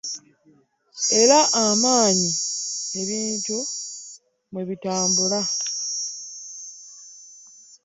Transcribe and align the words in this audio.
Era 1.21 1.39
amanyi 1.65 2.31
ebintu 3.01 3.57
bwe 4.51 4.63
bitambula 4.69 5.39